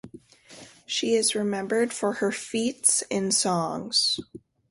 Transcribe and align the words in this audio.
She 0.87 1.13
is 1.13 1.35
remembered 1.35 1.93
for 1.93 2.13
her 2.13 2.31
feats 2.31 3.03
in 3.11 3.29
songs. 3.31 4.19